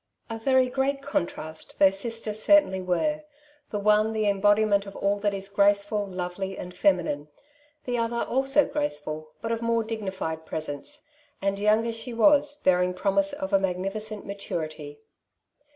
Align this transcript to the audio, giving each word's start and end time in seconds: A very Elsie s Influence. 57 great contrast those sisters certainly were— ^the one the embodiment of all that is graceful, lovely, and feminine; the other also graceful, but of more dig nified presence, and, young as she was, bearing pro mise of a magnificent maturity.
A 0.31 0.39
very 0.39 0.65
Elsie 0.65 0.71
s 0.73 0.77
Influence. 0.79 0.81
57 0.81 0.83
great 0.83 1.01
contrast 1.35 1.75
those 1.77 1.99
sisters 1.99 2.41
certainly 2.43 2.81
were— 2.81 3.21
^the 3.71 3.83
one 3.83 4.13
the 4.13 4.27
embodiment 4.27 4.87
of 4.87 4.95
all 4.95 5.19
that 5.19 5.31
is 5.31 5.47
graceful, 5.47 6.07
lovely, 6.07 6.57
and 6.57 6.75
feminine; 6.75 7.27
the 7.85 7.99
other 7.99 8.23
also 8.23 8.65
graceful, 8.65 9.33
but 9.43 9.51
of 9.51 9.61
more 9.61 9.83
dig 9.83 10.01
nified 10.01 10.43
presence, 10.43 11.03
and, 11.39 11.59
young 11.59 11.85
as 11.85 11.95
she 11.95 12.15
was, 12.15 12.55
bearing 12.63 12.95
pro 12.95 13.11
mise 13.11 13.31
of 13.31 13.53
a 13.53 13.59
magnificent 13.59 14.25
maturity. 14.25 15.01